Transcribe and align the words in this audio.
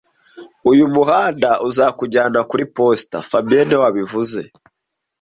Uyu 0.71 0.85
muhanda 0.95 1.49
uzakujyana 1.67 2.39
kuri 2.49 2.63
posita 2.75 3.17
fabien 3.29 3.65
niwe 3.67 3.81
wabivuze 3.83 4.41